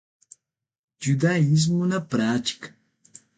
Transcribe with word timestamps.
Judaísmo 0.99 1.85
na 1.85 2.01
prática 2.01 2.75